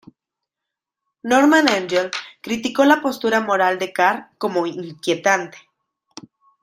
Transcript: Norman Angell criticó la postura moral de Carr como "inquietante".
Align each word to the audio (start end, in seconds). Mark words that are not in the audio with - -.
Norman 1.21 1.69
Angell 1.69 2.09
criticó 2.41 2.83
la 2.85 3.03
postura 3.03 3.39
moral 3.39 3.77
de 3.77 3.93
Carr 3.93 4.31
como 4.39 4.65
"inquietante". 4.65 5.59